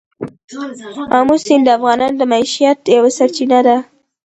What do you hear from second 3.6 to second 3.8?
ده.